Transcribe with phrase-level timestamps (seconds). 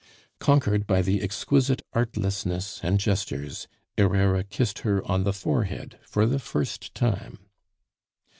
[0.39, 6.39] Conquered by the exquisite artlessness and gestures, Herrera kissed her on the forehead for the
[6.39, 7.37] first time.